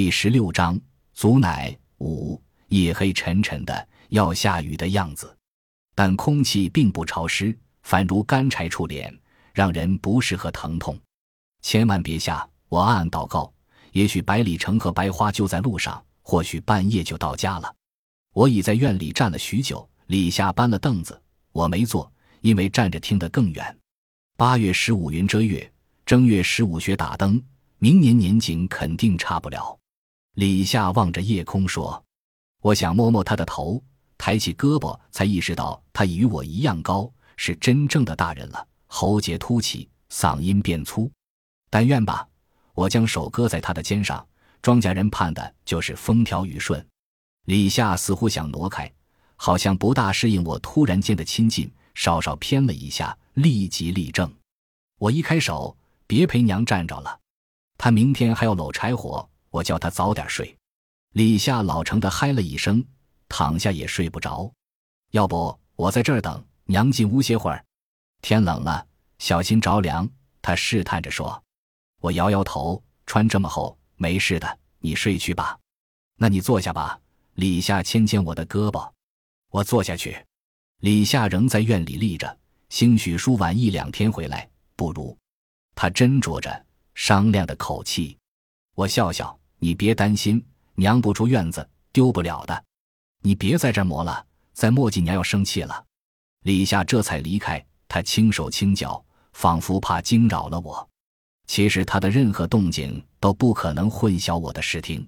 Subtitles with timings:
[0.00, 0.80] 第十六章，
[1.12, 5.36] 足乃五夜黑沉沉的，要下雨的样子，
[5.92, 9.12] 但空气并不潮湿，反如干柴触脸，
[9.52, 10.96] 让人不适和疼痛。
[11.62, 12.48] 千万别下！
[12.68, 13.52] 我暗暗祷告。
[13.90, 17.74] 也许百里城和白花就在路上，或许半夜就到家了。
[18.34, 21.20] 我已在院里站了许久，李夏搬了凳子，
[21.50, 22.08] 我没坐，
[22.40, 23.76] 因为站着听得更远。
[24.36, 25.68] 八月十五云遮月，
[26.06, 27.42] 正月十五雪打灯，
[27.78, 29.76] 明年年景肯定差不了。
[30.38, 32.00] 李夏望着夜空说
[32.62, 33.82] ：“我想摸摸他的头，
[34.16, 38.68] 抬起胳膊，才意识到他与我一样高，是真正的大人了。
[38.86, 41.10] 喉结凸起，嗓音变粗。
[41.68, 42.24] 但愿吧。”
[42.72, 44.24] 我将手搁在他的肩上，
[44.62, 46.86] 庄稼人盼的就是风调雨顺。
[47.46, 48.88] 李夏似乎想挪开，
[49.34, 54.32] 好像不大适应我突然间的亲近，稍稍偏了一下，立即立正。
[55.00, 55.76] 我一开手，
[56.06, 57.18] 别陪娘站着了，
[57.76, 59.28] 他明天还要搂柴火。
[59.58, 60.56] 我叫他早点睡。
[61.14, 62.84] 李夏老成的嗨了一声，
[63.28, 64.50] 躺下也睡不着。
[65.10, 67.64] 要不我在这儿等娘进屋歇会儿。
[68.22, 68.86] 天冷了，
[69.18, 70.08] 小心着凉。
[70.40, 71.42] 他试探着说。
[72.00, 74.58] 我摇摇头，穿这么厚，没事的。
[74.78, 75.58] 你睡去吧。
[76.16, 77.00] 那你坐下吧。
[77.34, 78.88] 李夏牵牵我的胳膊，
[79.50, 80.24] 我坐下去。
[80.78, 82.38] 李夏仍在院里立着，
[82.68, 85.16] 兴许叔晚一两天回来，不如。
[85.74, 88.16] 他斟酌着，商量的口气。
[88.74, 92.64] 我笑笑，你别担心，娘不出院子，丢不了的。
[93.22, 95.84] 你别在这磨了，再磨叽娘要生气了。
[96.44, 100.88] 李夏这才离开，他轻手轻脚，仿佛怕惊扰了我。
[101.46, 105.06] 其实他的任何动静都不可能混淆我的视听。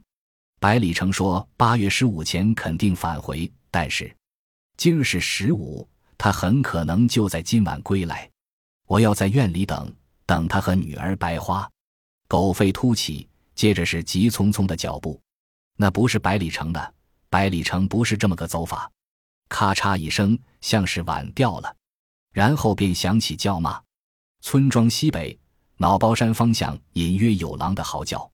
[0.58, 4.14] 百里城说八月十五前肯定返回，但是
[4.76, 8.28] 今日是十五，他很可能就在今晚归来。
[8.86, 9.94] 我要在院里等，
[10.26, 11.70] 等他和女儿白花。
[12.26, 13.28] 狗吠突起，
[13.61, 15.20] 接着是急匆匆的脚步。
[15.77, 16.94] 那不是百里城的，
[17.28, 18.91] 百里城不是这么个走法。
[19.50, 21.77] 咔嚓一声，像是碗掉了，
[22.33, 23.79] 然后便响起叫骂。
[24.40, 25.39] 村庄西北。
[25.77, 28.30] 脑包山方向隐约有狼的嚎叫。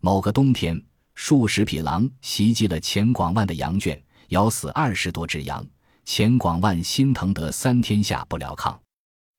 [0.00, 0.82] 某个冬天，
[1.14, 5.62] 数十匹狼袭击了钱广万的羊圈，咬死二十多只羊。
[6.06, 8.74] 钱广万心疼得三天下不了炕。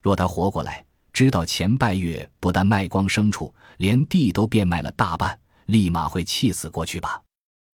[0.04, 7.22] 若他活过来，知道前半月不但卖光牲畜，连地都变卖了大半，立马会气死过去吧？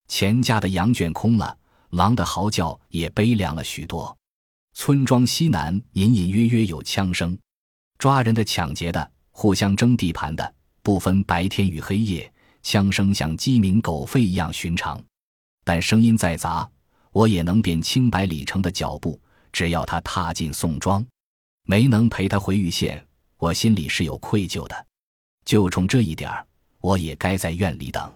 [0.09, 1.57] 钱家的羊圈空了，
[1.91, 4.15] 狼的嚎叫也悲凉了许多。
[4.73, 7.37] 村庄西南隐隐约约有枪声，
[7.97, 9.11] 抓人的、抢劫的。
[9.31, 12.29] 互相争地盘的，不分白天与黑夜，
[12.61, 15.01] 枪声像鸡鸣狗吠一样寻常。
[15.63, 16.69] 但声音再杂，
[17.13, 19.17] 我也能辨清百里城的脚步。
[19.53, 21.05] 只要他踏进宋庄，
[21.63, 23.01] 没能陪他回玉县，
[23.39, 24.85] 我心里是有愧疚的。
[25.45, 26.45] 就冲这一点儿，
[26.81, 28.13] 我也该在院里等。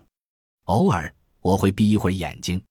[0.66, 2.62] 偶尔我会闭一会儿眼睛，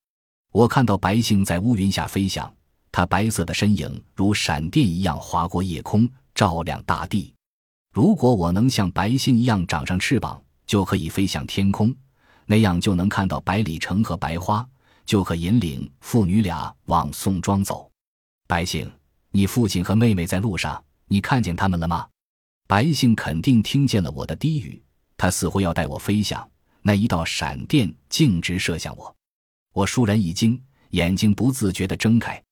[0.52, 2.54] 我看到白星在乌云下飞翔，
[2.92, 7.34] 它白色的身影如闪电一样划过夜空，照亮大地。
[7.94, 11.94] 如果我能像白星一样长上翅膀，就可以飞向天空，
[12.44, 14.66] 那样就能看到百里城和白花，
[15.06, 17.90] 就可引领父女俩往宋庄走。
[18.46, 18.90] 白星，
[19.30, 22.06] 你父亲和妹妹在路上，你看见他们了吗？
[22.72, 24.82] 白星肯定听见了我的低语，
[25.18, 26.50] 他似乎要带我飞翔。
[26.80, 29.14] 那一道闪电径直射向我，
[29.74, 30.58] 我倏然一惊，
[30.92, 32.42] 眼睛不自觉地睁开，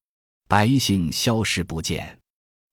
[0.47, 2.19] 白星消失不见。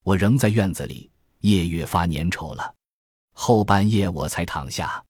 [0.03, 1.09] 我仍在院子里。
[1.39, 2.75] 夜越发粘稠了，
[3.31, 5.01] 后半夜我才躺下。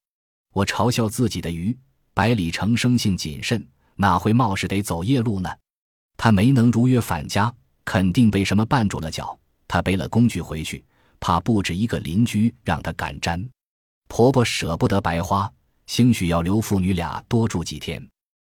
[0.53, 1.75] 我嘲笑自己的愚。
[2.13, 5.49] 百里城生性谨慎，哪会冒失得走夜路呢？
[6.15, 7.51] 他没能如约返家，
[7.83, 9.35] 肯定被什么绊住了脚。
[9.67, 10.85] 他背了工具回去，
[11.19, 13.49] 怕不止一个邻居让他赶毡。
[14.07, 15.51] 婆婆舍不得白花，
[15.85, 18.07] 兴许要留父女俩多住几天，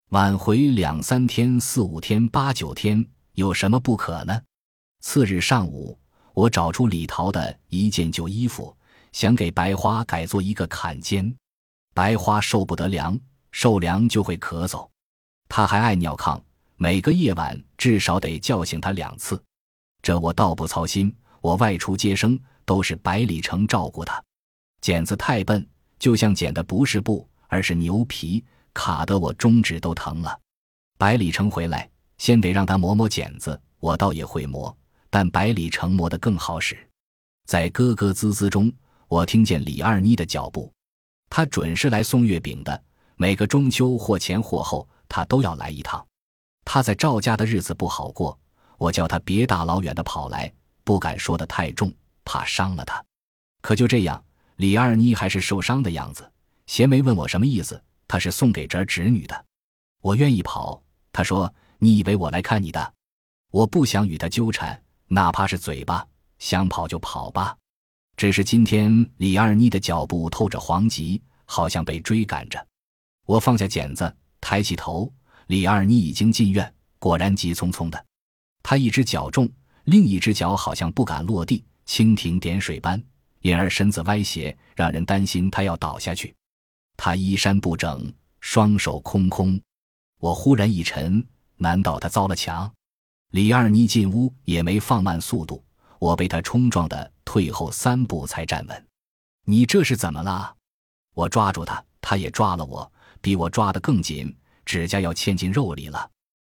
[0.10, 4.42] 晚回两三天、四五天、八九天，有什么不可呢？
[5.02, 5.98] 次日上午。
[6.36, 8.74] 我找出李桃的一件旧衣服，
[9.12, 11.36] 想给白花改做一个坎肩。
[11.94, 13.20] 白花受不得凉，
[13.52, 14.88] 受凉就会咳嗽。
[15.50, 16.42] 她还爱尿炕，
[16.78, 19.44] 每个夜晚至少得叫醒她两次。
[20.02, 24.22] 这我倒不操心，我外出接生都是百里城照顾她。
[24.82, 28.44] 剪子太笨，就像剪的不是布，而是牛皮，
[28.74, 30.40] 卡得我中指都疼了。
[30.98, 34.76] 百里城回来，先得让他磨磨剪子，我倒也会磨。
[35.10, 36.78] 但百里城磨得更好使，
[37.48, 38.72] 在咯咯滋滋中，
[39.08, 40.72] 我听见李二妮的脚步。
[41.30, 42.84] 她准是来送月饼的，
[43.16, 46.06] 每个中秋或前或后，她都要来一趟。
[46.64, 48.40] 她在赵家的日子不好过，
[48.78, 50.54] 我叫她别大老远的跑来，
[50.90, 51.94] 不敢说的太重，
[52.26, 53.06] 怕伤了他。
[53.62, 54.26] 可就这样，
[54.56, 56.28] 李二妮还是受伤的样子，
[56.66, 59.46] 邪没问我什么意思，他是送给侄儿侄女的。
[60.02, 60.82] 我愿意跑。
[61.12, 62.94] 他说：“你以为我来看你的？
[63.52, 66.04] 我不想与他纠缠，哪怕是嘴巴。
[66.40, 67.56] 想跑就跑吧。
[68.18, 72.68] 只是今天李二妮的脚步透着黄急，好像被追赶着。
[73.28, 74.12] 我放下剪子，
[74.42, 75.14] 抬起头，
[75.46, 78.06] 李二妮已经进院，果然急匆匆的。
[78.64, 79.48] 她一只脚重，
[79.90, 83.02] 另一只脚好像不敢落地，蜻蜓点水般，
[83.42, 86.36] 因而身子歪斜，让人担心他要倒下去。
[86.96, 89.60] 他衣衫不整，双手空空。
[90.20, 91.26] 我忽然一沉，
[91.56, 92.72] 难道他遭了强？
[93.32, 95.64] 李二妮进屋也没放慢速度，
[95.98, 98.88] 我被他冲撞的退后三步才站稳。
[99.46, 100.56] 你这是怎么了？
[101.16, 106.12] 我抓住他，他也抓了我，比我抓得更紧，指甲要嵌进肉里了。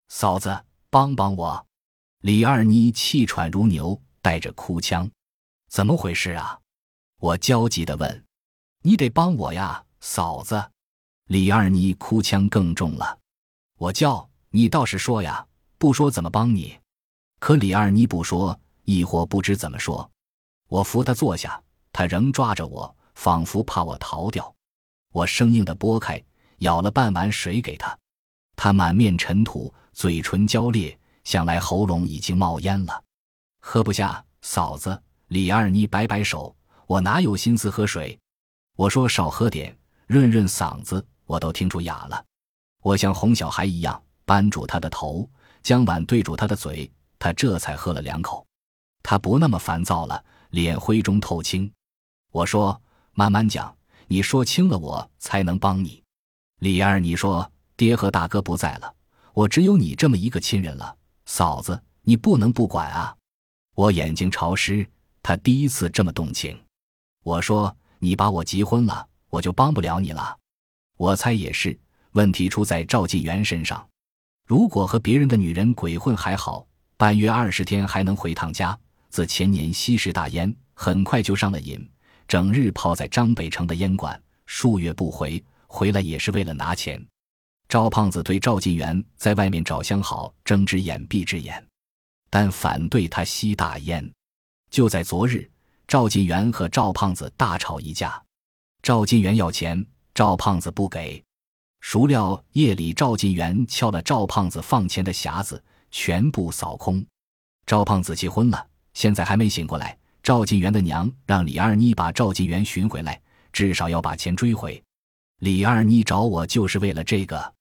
[0.09, 1.65] 嫂子，帮帮我！
[2.21, 5.11] 李二妮气喘如牛，带着哭腔
[5.71, 6.61] ：“怎么回事啊？”
[7.19, 8.25] 我焦急地问
[8.85, 10.71] ：“你得帮我呀，嫂子！”
[11.29, 13.19] 李二妮哭腔更重了。
[13.79, 15.47] 我叫你倒是说呀，
[15.79, 16.79] 不说怎么帮你？
[17.39, 20.11] 可李二妮不说，亦或不知怎么说。
[20.69, 24.55] 我扶她坐下，她仍抓着我，仿佛怕我逃掉。
[25.13, 26.23] 我生硬的拨开，
[26.59, 27.99] 舀了半碗水给她。
[28.57, 31.00] 她满面尘土，嘴唇焦裂，
[31.31, 33.05] 想来喉咙已经冒烟了，
[33.61, 34.25] 喝不下。
[34.43, 36.53] 嫂子，李二妮摆摆手，
[36.89, 38.19] 我哪有心思喝水？
[38.75, 39.79] 我说少喝点，
[40.09, 41.07] 润润嗓子。
[41.27, 42.25] 我都听出哑了。
[42.83, 45.31] 我像哄小孩一样扳住他的头，
[45.63, 48.45] 将碗对住他的嘴，他这才喝了两口。
[49.01, 51.73] 他不那么烦躁了，脸灰中透青。
[52.33, 52.83] 我说
[53.15, 53.73] ：“慢慢讲，
[54.09, 56.03] 你说清了，我才能帮你。”
[56.59, 58.93] 李二，你说爹和大哥不在了，
[59.33, 60.97] 我只有你这么一个亲人了。
[61.31, 63.15] 嫂子，你不能不管啊！
[63.77, 64.85] 我眼睛潮湿，
[65.23, 66.61] 他第一次这么动情。
[67.23, 70.37] 我说：“你把我急昏了，我就帮不了你了。”
[70.99, 71.79] 我猜也是。
[72.15, 73.89] 问题出在赵晋元身上。
[74.45, 76.67] 如果和别人的女人鬼混还好，
[76.97, 78.77] 半月二十天还能回趟家。
[79.09, 81.89] 自前年吸食大烟，很快就上了瘾，
[82.27, 87.01] 整日泡在张北城的烟馆，数月不回，回来也是为了拿钱。
[87.71, 91.65] 赵胖子对赵晋元在外面找相好睁只眼闭只眼，
[92.29, 94.13] 但反对他吸大烟。
[94.73, 95.49] 就在昨日，
[95.87, 98.21] 赵晋元和赵胖子大吵一架，
[98.83, 101.23] 赵晋元要钱，赵胖子不给。
[101.79, 105.63] 孰料夜里，赵晋元撬了赵胖子放钱的匣子，
[105.93, 107.07] 全部扫空。
[107.67, 109.97] 赵胖子气昏了，现在还没醒过来。
[110.25, 114.83] 赵晋元的娘让李二妮把赵晋元寻回来，至少要把钱追回。
[115.39, 117.55] 李二妮找我就是为了这个。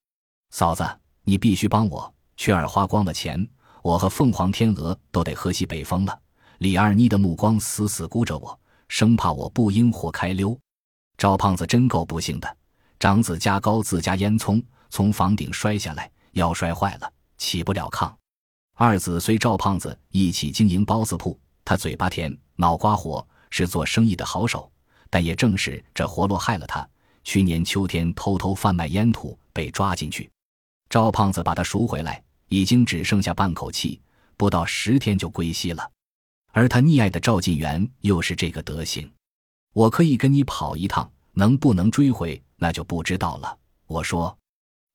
[0.51, 0.84] 嫂子，
[1.24, 2.13] 你必须帮我。
[2.36, 3.48] 雀儿花光了钱，
[3.81, 6.19] 我和凤凰天鹅都得喝西北风了。
[6.57, 10.57] 李二妮的目光死死箍着我，生怕我不应或开溜。
[11.18, 12.57] 赵胖子真够不幸的。
[13.00, 18.12] 长子加高自家烟囱，从房顶摔下来，腰摔坏了，起不了炕。
[18.75, 24.69] 二子随赵胖子一起经营包子铺，他嘴巴甜，脑瓜活，是做生意的好手。
[25.10, 26.88] 但也正是这活络害了他。
[27.24, 30.30] 去年秋天偷偷贩卖烟土，被抓进去。
[30.89, 34.01] 赵胖子把他赎回来，已经只剩下半口气，
[34.36, 35.91] 不到十天就归西了。
[36.51, 39.09] 而他溺爱的赵晋元又是这个德行。
[39.74, 42.41] 我可以跟你跑一趟，能不能追回？
[42.57, 43.56] 那就不知道了。
[43.86, 44.36] 我说，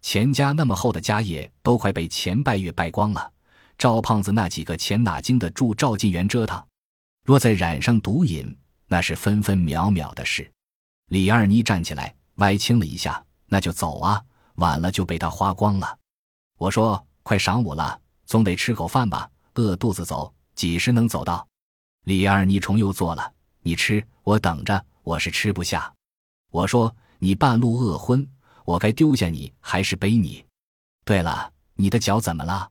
[0.02, 3.32] 钱家那么厚的家业都快被钱拜月败光了，
[3.78, 6.60] 赵胖子那几个钱哪经得住赵晋元折腾？
[7.24, 8.54] 若再染上毒瘾，
[8.88, 10.50] 那是分分秒秒的事。
[11.10, 14.20] 李二妮站起来，歪青了一下，那就走啊，
[14.56, 15.98] 晚了就被他花光了。
[16.58, 21.46] 我说，快晌午了，总得吃口饭吧，饿肚子走，几时能走到？
[22.04, 23.32] 李二妮重又坐了，
[23.62, 25.92] 你吃，我等着，我是吃不下。
[26.50, 26.94] 我说。
[27.20, 28.28] 你半路饿昏，
[28.66, 30.44] 我该丢下你还是背你？
[31.06, 32.70] 对了，你的脚怎么了？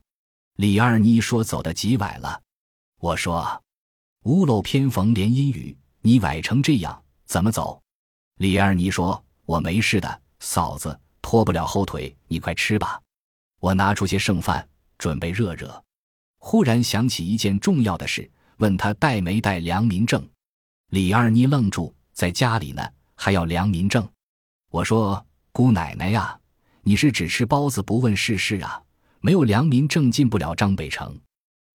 [0.57, 2.39] 李二妮说走的极崴了。
[2.99, 3.63] 我说，
[4.25, 7.81] 屋漏偏逢连阴雨，你崴成这样怎么走？
[8.35, 13.01] 李二妮说我没事的，嫂子拖不了后腿，你快吃吧。
[13.59, 14.67] 我拿出些剩饭
[14.99, 15.83] 准备热热，
[16.37, 20.23] 忽然想起一件重要的事，问他带没带良民证。
[20.89, 24.07] 李二妮愣住，在家里呢，还要良民证。
[24.69, 26.37] 我说：“姑奶奶呀，
[26.81, 28.79] 你是只吃包子不问世事啊？
[29.21, 31.17] 没有良民证进不了张北城。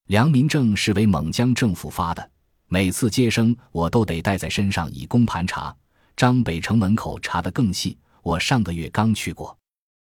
[0.08, 2.30] 良民证是为蒙江政府发的，
[2.68, 5.74] 每次接生我都得带在身上以供盘查。
[6.16, 7.96] 张北城门口查得更细，
[8.28, 9.56] 我上个月刚去过。”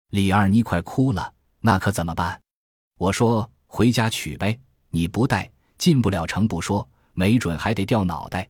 [0.08, 2.40] 李二妮快哭了，那可怎么办？
[2.96, 8.48] 我说：“回家取呗，你不带进不了城不说，没准还得掉脑袋。”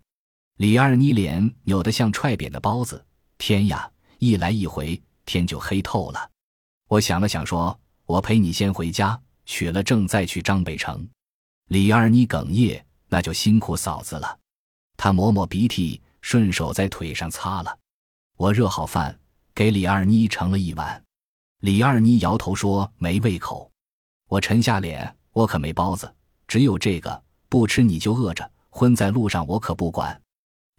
[0.58, 3.04] 李二妮脸扭得像踹扁的包子，
[3.36, 3.90] 天呀！
[4.18, 6.30] 一来一回，天就黑透了。
[6.88, 11.06] 我想了想，说：“我陪你先回家，取了证再去张北城。”
[11.68, 14.38] 李二妮哽咽：“那就辛苦嫂子了。”
[14.96, 17.76] 她抹抹鼻涕，顺手在腿上擦了。
[18.36, 19.18] 我热好饭，
[19.54, 21.00] 给李二妮盛了一碗。
[21.60, 23.70] 李二妮摇头说：“没胃口。”
[24.28, 26.12] 我沉下脸：“我可没包子，
[26.48, 30.20] 只有这个，不吃你就饿着，昏在路上我可不管。”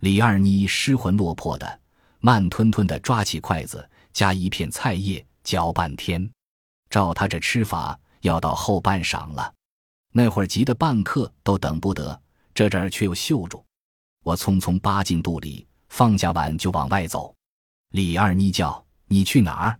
[0.01, 1.79] 李二妮失魂落魄的，
[2.19, 6.29] 慢吞吞的抓起筷子，夹一片菜叶，嚼半天。
[6.89, 9.53] 照他这吃法，要到后半晌了。
[10.11, 12.21] 那会儿急得半刻都等不得，
[12.53, 13.63] 这阵儿却又嗅住。
[14.23, 17.34] 我匆匆扒进肚里，放下碗就往外走。
[17.95, 19.79] 李二妮叫：“你去哪儿？”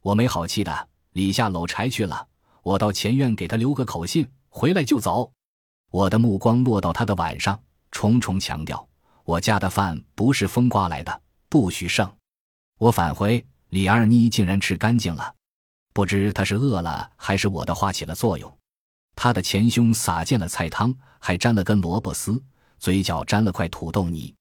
[0.00, 2.26] 我没好气的：“李下搂柴去了，
[2.62, 5.30] 我到前院给他留个口信，回来就走。”
[5.92, 8.88] 我的目光落到他的碗上，重重强调
[9.24, 12.10] ：“我家的饭不是风刮来的，不许剩。”
[12.80, 15.34] 我返回，李二妮竟然吃干净了。
[15.92, 18.58] 不知他是饿了，还是我的话起了作用。
[19.14, 22.42] 他的前胸洒进了菜汤，还沾了根萝卜丝，
[22.78, 24.34] 嘴角沾了块土豆泥。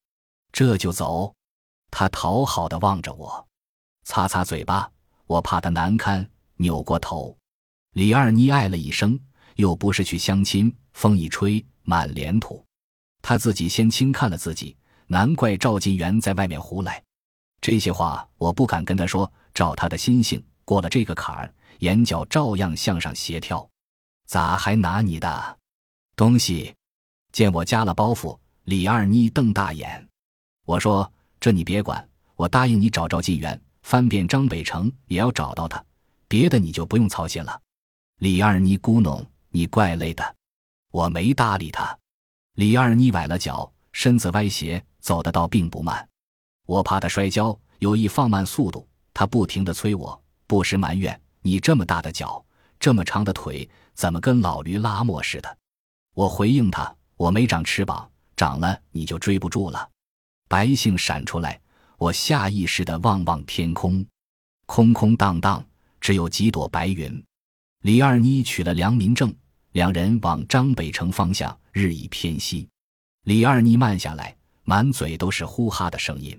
[0.54, 1.34] 这就走。
[1.92, 3.48] 他讨好的望着我，
[4.04, 4.90] 擦擦嘴巴，
[5.26, 7.36] 我怕他难堪，扭过头。
[7.94, 9.20] 李二妮唉了一声，
[9.56, 12.64] 又不是去相亲，风一吹满脸土。
[13.22, 14.78] 他自己先轻看了自己，
[15.08, 17.04] 难怪赵金元在外面胡来。
[17.60, 23.68] 这些话我不敢跟他说，照他的心性，过了这个坎儿，眼角照样向上斜跳。
[24.28, 25.58] 咋还拿你的
[26.16, 26.74] 东西？
[27.32, 30.08] 见我加了包袱，李二妮瞪大眼。
[30.66, 31.12] 我说。
[31.40, 35.84] 这你别管，我答应你找赵晋元，翻遍张北城也要找到他，
[36.28, 37.62] 别的你就不用操心了。
[38.18, 40.36] 李二妮咕哝：“你怪累的。”
[40.92, 41.98] 我没搭理他。
[42.56, 46.08] 李二妮崴了脚，身子歪斜，走的倒并不慢。
[46.66, 48.86] 我怕他摔跤，有意放慢速度。
[49.14, 52.44] 他不停的催我，不时埋怨：“你这么大的脚，
[52.80, 55.58] 这么长的腿，怎么跟老驴拉磨似的？”
[56.16, 59.90] 我回应他：“我没长翅膀，长了你就追不住了。”
[60.50, 61.62] 白杏闪出来，
[62.00, 64.04] 我下意识的望望天空，
[64.66, 65.64] 空空荡荡，
[66.02, 67.24] 只有几朵白云。
[67.84, 69.32] 李二妮取了良民证，
[69.74, 72.68] 两人往张北城方向日益偏西。
[73.26, 76.38] 李二妮慢下来，满嘴都是呼哈的声音。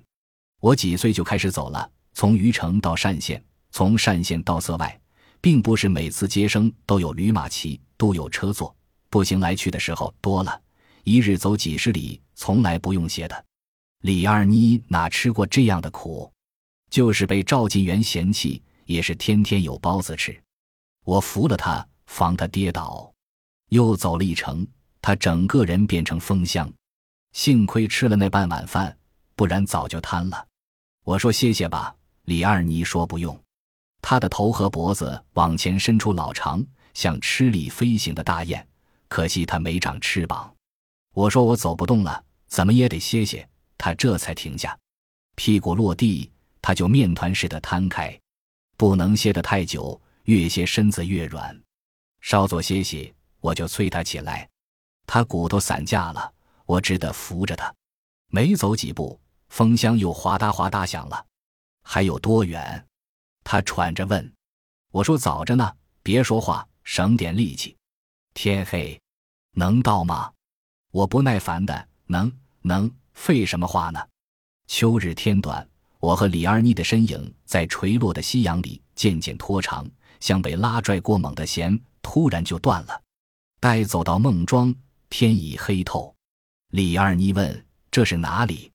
[0.59, 3.41] 我几岁就开始走了，从虞城到单县，
[3.71, 5.01] 从单县到塞外，
[5.41, 8.75] 并不是每次接生都有驴马骑，都有车坐，
[9.09, 10.61] 步行来去的时候多了，
[11.05, 13.45] 一日走几十里，从来不用歇的。
[14.01, 16.33] 李二妮哪吃过这样的苦，
[16.89, 20.43] 就是被赵晋元嫌弃，也是天天有包子吃。
[21.05, 23.13] 我扶了他，防他跌倒。
[23.69, 24.67] 又走了一程，
[25.03, 26.73] 他整个人变成风箱。
[27.33, 28.97] 幸亏吃了那半碗饭，
[29.37, 30.47] 不然早就瘫了。
[31.05, 33.39] 我说谢谢吧，李二妮说不用。
[34.01, 36.65] 他的头和脖子往前伸出老长，
[36.95, 38.67] 像吃力飞行的大雁。
[39.09, 40.51] 可惜他没长翅膀。
[41.13, 43.47] 我说我走不动了，怎么也得歇歇。
[43.83, 44.79] 他这才停下，
[45.37, 48.21] 屁股落地，他就面团似的摊开，
[48.77, 51.59] 不能歇得太久，越歇身子越软。
[52.21, 54.47] 稍作歇息，我就催他起来。
[55.07, 56.31] 他骨头散架了，
[56.67, 57.75] 我只得扶着他。
[58.29, 59.19] 没走几步，
[59.49, 61.27] 风箱又哗嗒哗嗒响了。
[61.83, 62.87] 还有多远？
[63.43, 64.31] 他喘着问。
[64.93, 67.75] 我说早着呢，别说话，省点力气。
[68.35, 69.01] 天黑，
[69.53, 70.31] 能到吗？
[70.91, 72.95] 我不耐烦的，能，能。
[73.13, 74.01] 废什么话呢？
[74.67, 75.67] 秋日天短，
[75.99, 79.89] 我和李二妮的身影在垂落的夕阳里渐渐拖长，
[80.21, 83.03] 像被拉拽过猛的弦，突然就断了。
[83.59, 84.75] 待走到孟庄，
[85.09, 86.15] 天已黑透。
[86.71, 88.71] 李二妮问：“这是哪里？”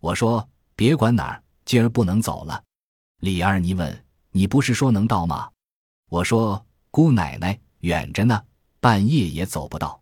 [0.00, 2.62] 我说：“别管哪儿，今儿不能走了。”
[3.20, 5.50] 李二妮问：“你不是说能到吗？”
[6.08, 8.42] 我说：“姑奶奶远着呢，
[8.80, 10.00] 半夜也走不到。”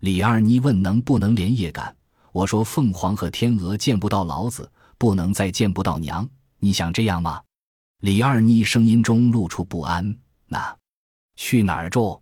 [0.00, 1.96] 李二妮问：“能不能连夜赶？”
[2.34, 6.28] 我说：“凤凰和天鹅见不到老子，不能再见不到娘。
[6.58, 7.40] 你想这样吗？”
[8.02, 10.18] 李二妮声音中露出不安。
[10.46, 10.76] 那
[11.36, 12.20] 去哪儿住？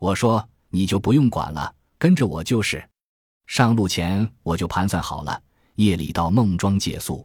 [0.00, 2.84] 我说：“你就不用管了，跟着我就是。
[3.46, 5.40] 上路前我就盘算好了，
[5.76, 7.24] 夜里到孟庄借宿。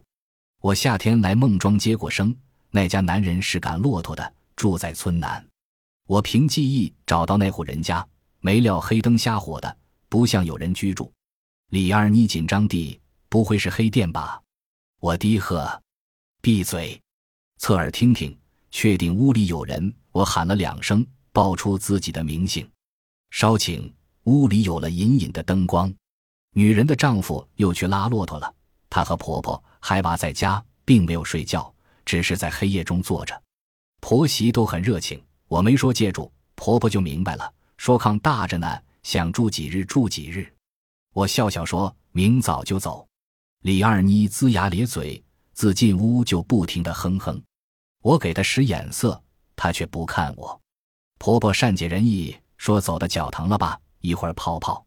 [0.60, 2.32] 我夏天来孟庄接过生，
[2.70, 5.44] 那家男人是赶骆驼的，住在村南。
[6.06, 8.06] 我凭记忆找到那户人家，
[8.38, 9.76] 没料黑灯瞎火的，
[10.08, 11.12] 不像有人居住。”
[11.70, 12.98] 李二妮紧张地
[13.30, 14.42] ：“不会是黑店吧？”
[14.98, 15.80] 我低喝
[16.42, 17.00] ：“闭嘴！
[17.58, 18.36] 侧耳听听，
[18.72, 22.68] 确定屋里有人。”我喊了两声，报出自己的名姓。
[23.30, 23.88] 稍顷，
[24.24, 25.94] 屋里有了隐隐的灯光。
[26.54, 28.52] 女人的丈夫又去拉骆驼了，
[28.88, 31.72] 她和婆婆、孩娃在家，并没有睡觉，
[32.04, 33.40] 只是在黑夜中坐着。
[34.00, 40.52] 婆媳都很热情，我没说借住，婆婆就明白了，说炕大着呢，想住几日住几日。
[41.12, 43.06] 我笑笑说明早就走。
[43.62, 47.42] 李二妮龇牙咧嘴，自进屋就不停的哼哼。
[48.02, 49.20] 我给她使眼色，
[49.56, 50.58] 她却不看我。
[51.18, 54.84] 婆婆善解人意，说走的脚疼了吧，一会儿泡泡。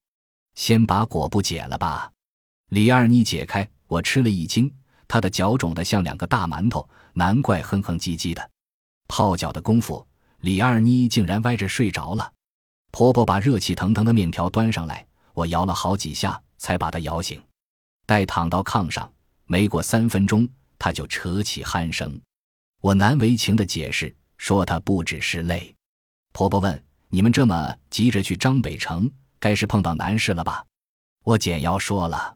[0.56, 2.12] 先把裹布解了吧。
[2.70, 4.74] 李二妮解开，我吃了一惊，
[5.08, 8.50] 她的脚肿得像两个大馒头，难怪哼哼唧唧的。
[9.08, 10.08] 泡脚的功夫，
[10.40, 12.32] 李二妮竟然歪着睡着了。
[12.92, 17.42] 婆婆把热气腾腾的面条端上来，我摇了好几下才把她摇醒。
[18.06, 19.12] 待躺到炕上，
[19.46, 20.48] 没过三分钟，
[20.80, 22.20] 她就扯起鼾声。
[22.82, 25.74] 我难为情的解释说她不只是累。
[26.32, 29.10] 婆婆问：“你们这么急着去张北城，
[29.40, 30.66] 该是碰到难事了吧？”
[31.24, 32.36] 我简要说了。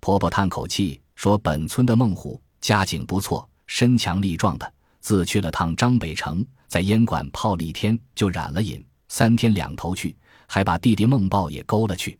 [0.00, 10.14] 婆婆叹口气说：“本村的孟虎家境不错，身强力壮的。”自去了趟张北城，在烟馆泡了一天，就染了瘾，三天两头去，
[10.46, 12.18] 还把弟弟孟豹也勾了去。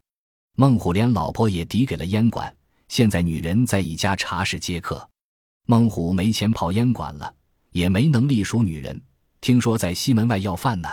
[0.60, 2.52] 孟虎连老婆也抵给了烟馆，
[2.88, 5.08] 现在女人在一家茶室接客。
[5.66, 7.32] 孟虎没钱泡烟馆了，
[7.70, 9.00] 也没能力赎女人，
[9.40, 10.88] 听说在西门外要饭呢。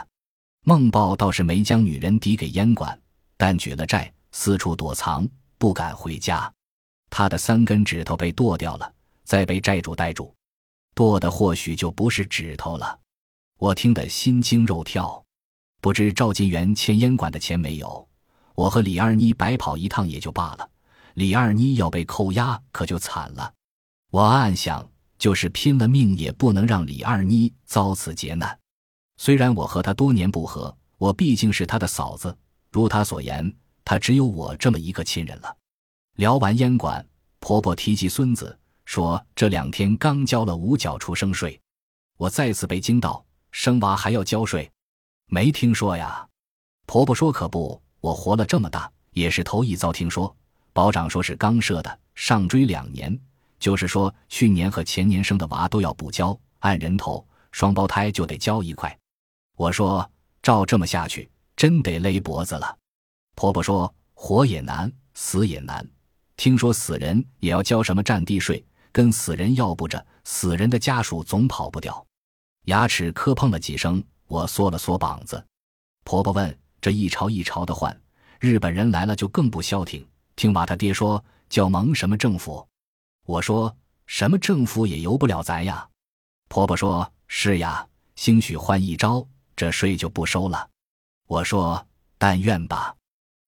[0.66, 2.96] 孟豹倒是没将女人抵给烟馆，
[3.38, 6.54] 但举了债，四处躲藏，不敢回家。
[7.10, 8.94] 他的三根指头被剁掉了，
[9.24, 10.32] 再被债主逮住。
[10.94, 13.00] 剁的或许就不是指头了，
[13.58, 15.26] 我听得心惊肉跳。
[15.82, 18.08] 不知赵金元欠烟馆的钱没有？
[18.56, 20.70] 我和李二妮白跑一趟也就罢了，
[21.14, 23.54] 李二妮要被扣押可就惨了。
[24.12, 28.58] 我暗想，就是拼了命也不能让李二妮遭此劫难。
[29.18, 32.36] 虽然我和她多年不和，我毕竟是她的嫂子，
[32.72, 35.56] 如她所言，她只有我这么一个亲人了。
[36.16, 37.06] 聊完烟馆，
[37.40, 38.58] 婆婆提起孙子。
[38.86, 41.60] 说这两天刚交了五角出生税，
[42.18, 44.72] 我再次被惊到，生娃还要交税？
[45.28, 46.26] 没听说呀。
[46.86, 50.36] 婆婆说可不，我活了这么大也是头一遭听说。
[50.74, 53.20] 保长说是刚设的，上追两年，
[53.58, 58.96] 就是说去年和前年生的娃都要补交，按人头，双胞胎就得交一块。
[59.58, 60.08] 我说
[60.44, 62.78] 照这么下去，真得勒脖子了。
[63.34, 65.84] 婆婆说活也难，死也难，
[66.38, 68.64] 听说死人也要交什么占地税。
[68.92, 72.06] 跟死人要不着，死人的家属总跑不掉。
[72.66, 75.44] 牙齿磕碰了几声，我缩了缩膀子。
[76.04, 78.00] 婆婆问：“这一朝一朝的换，
[78.40, 80.08] 日本人来了就更不消停。
[80.36, 82.64] 听娃他爹说叫蒙什么政府？”
[83.26, 85.90] 我说：“什么政府也由不了咱呀。”
[86.48, 87.84] 婆婆说：“是呀，
[88.16, 90.70] 兴许换一招，这税就不收了。”
[91.26, 91.84] 我说
[92.20, 92.94] ：“但愿吧。”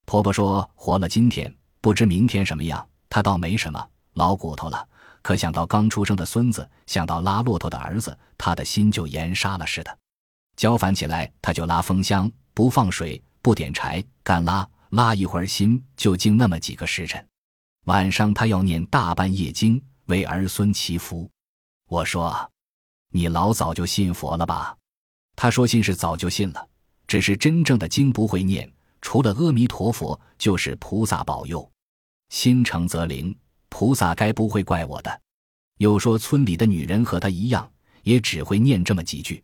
[0.07, 2.89] 婆婆说：“活了今天，不知明天什么样。
[3.07, 4.83] 他倒没什么老骨头了。”
[5.21, 9.95] 可想到刚出生的孙子，想到拉骆驼的儿子，他的心就严杀了似的。
[10.55, 17.25] 交烦起来，他就拉风箱，不放水，不点柴，干拉拉一会儿，心就静那么几个时辰。
[17.85, 21.31] 晚上他要念大半夜经，为儿孙祈福。
[21.87, 22.51] 我说
[23.13, 24.75] ：“你老早就信佛了吧？”
[25.37, 26.67] 他说：“信是早就信了，
[27.07, 31.71] 只是真正的经不会念，除了阿弥陀佛，就是菩萨保佑，
[32.27, 33.33] 心诚则灵。”
[33.71, 35.21] 菩萨该不会怪我的。
[35.77, 37.71] 又说村里的女人和他一样，
[38.03, 39.41] 也只会念这么几句，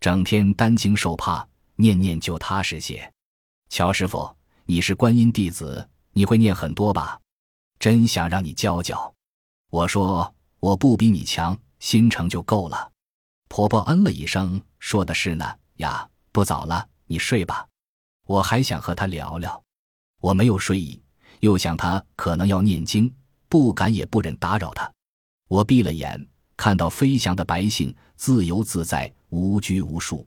[0.00, 3.08] 整天担惊受怕，念念就踏实些。
[3.68, 7.20] 乔师傅，你是观音弟子，你会念很多吧？
[7.78, 9.12] 真想让你教教。
[9.70, 12.90] 我说我不比你强，心诚就够了。
[13.48, 15.44] 婆婆嗯了一声，说的是呢。
[15.76, 17.66] 呀，不早了，你睡吧。
[18.26, 19.62] 我还想和他聊聊，
[20.20, 21.02] 我没有睡意，
[21.40, 23.12] 又想他可能要念经。
[23.48, 24.90] 不敢也不忍打扰他，
[25.48, 26.26] 我闭了眼，
[26.56, 30.26] 看到飞翔的白信，自由自在，无拘无束。